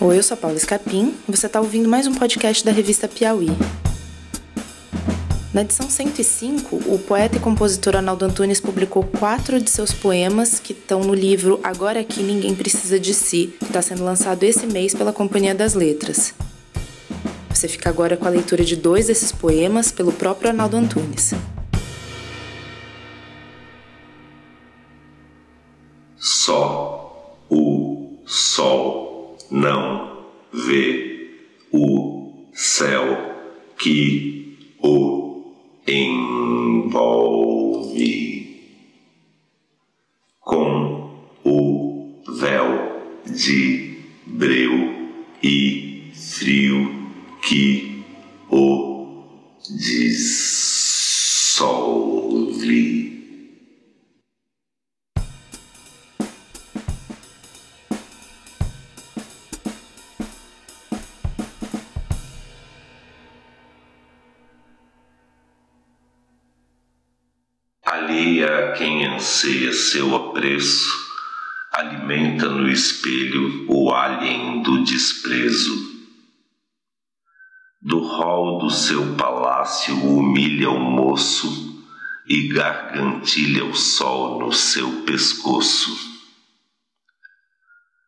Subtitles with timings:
[0.00, 3.06] Oi, eu sou a Paula Escapim e você está ouvindo mais um podcast da revista
[3.06, 3.50] Piauí.
[5.54, 10.72] Na edição 105, o poeta e compositor Arnaldo Antunes publicou quatro de seus poemas que
[10.72, 14.94] estão no livro Agora Aqui Ninguém Precisa de Si, que está sendo lançado esse mês
[14.94, 16.34] pela Companhia das Letras.
[17.50, 21.32] Você fica agora com a leitura de dois desses poemas pelo próprio Arnaldo Antunes.
[26.16, 29.01] Só o sol
[29.52, 31.30] não vê
[31.70, 33.36] o céu
[33.78, 35.44] que o
[35.86, 37.02] envolve
[40.40, 41.10] com
[41.44, 45.10] o véu de breu
[45.42, 47.10] e frio
[47.42, 48.02] que
[48.50, 49.24] o
[49.78, 50.42] dissolve.
[68.12, 70.90] Alheia a quem anseia seu apreço,
[71.72, 75.90] alimenta no espelho o alien do desprezo.
[77.80, 81.82] Do hall do seu palácio humilha o moço
[82.28, 86.12] e gargantilha o sol no seu pescoço.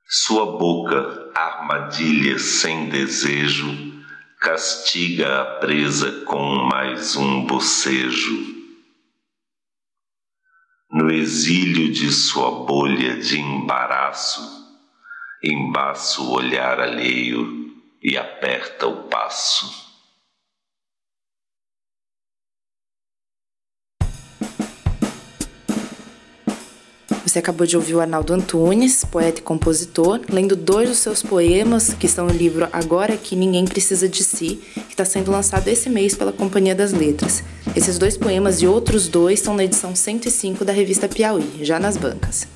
[0.07, 3.95] Sua boca, armadilha sem desejo,
[4.39, 8.54] castiga a presa com mais um bocejo
[10.95, 14.41] no exílio de sua bolha de embaraço,
[15.43, 19.83] embaça o olhar alheio e aperta o passo.
[27.27, 31.93] Você acabou de ouvir o Arnaldo Antunes, poeta e compositor, lendo dois dos seus poemas
[31.93, 35.91] que estão no livro Agora que Ninguém Precisa de Si, que está sendo lançado esse
[35.91, 37.43] mês pela Companhia das Letras.
[37.77, 41.97] Esses dois poemas e outros dois estão na edição 105 da revista Piauí, já nas
[41.97, 42.47] bancas.